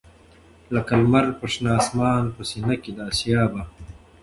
لکه 0.73 0.93
لــــمــر 1.01 1.25
پر 1.39 1.47
شــــنه 1.53 1.69
آســــمـــان 1.79 2.23
په 2.35 2.41
ســــینـه 2.49 2.75
کـــي 2.83 2.91
د 2.95 2.97
آســــــــــیا 3.07 3.41
به 3.51 3.61